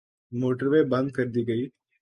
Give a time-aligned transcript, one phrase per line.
[0.31, 1.63] Motorway بند کردی گئی۔